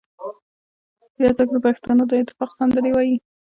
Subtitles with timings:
[1.17, 3.15] بيا څوک د پښتنو د اتفاق سندرې وايي